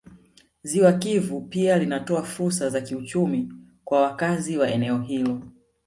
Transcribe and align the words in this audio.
Ziwa 0.63 0.93
Kivu 0.93 1.41
pia 1.41 1.77
linatoa 1.79 2.23
fursa 2.23 2.69
za 2.69 2.81
kiuchumi 2.81 3.53
kwa 3.85 4.01
wakazi 4.01 4.57
wa 4.57 4.69
eneo 4.71 5.01
hilo 5.01 5.41